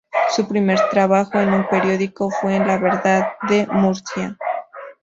[0.31, 4.35] Su primer trabajo en un periódico fue en La Verdad, de Murcia.